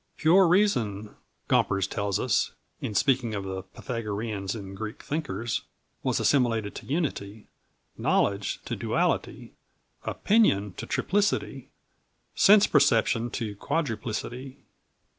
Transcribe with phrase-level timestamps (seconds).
[0.17, 1.15] "Pure reason,"
[1.47, 5.61] Gomperz tells us, in speaking of the Pythagoreans in Greek Thinkers,
[6.01, 7.45] "was assimilated to unity,
[7.99, 9.53] knowledge to duality,
[10.03, 11.69] opinion to triplicity,
[12.33, 14.63] sense perception to quadruplicity."